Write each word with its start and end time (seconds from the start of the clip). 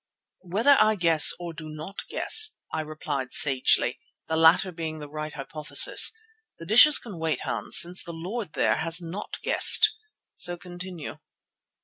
"Whether 0.45 0.77
I 0.79 0.95
guess 0.95 1.31
or 1.39 1.53
do 1.53 1.69
not 1.69 2.07
guess," 2.09 2.55
I 2.73 2.81
replied 2.81 3.33
sagely, 3.33 3.99
the 4.27 4.35
latter 4.35 4.71
being 4.71 4.97
the 4.97 5.07
right 5.07 5.31
hypothesis, 5.31 6.11
"the 6.57 6.65
dishes 6.65 6.97
can 6.97 7.19
wait, 7.19 7.41
Hans, 7.41 7.77
since 7.81 8.01
the 8.03 8.11
Lord 8.11 8.53
there 8.53 8.77
has 8.77 8.99
not 8.99 9.37
guessed; 9.43 9.95
so 10.33 10.57
continue." 10.57 11.19